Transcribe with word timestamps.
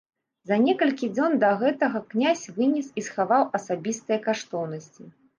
За 0.51 0.55
некалькі 0.67 1.07
дзён 1.17 1.33
да 1.43 1.49
гэтага 1.61 2.01
князь 2.13 2.45
вынес 2.55 2.87
і 3.01 3.03
схаваў 3.07 3.43
асабістыя 3.59 4.17
каштоўнасці. 4.25 5.03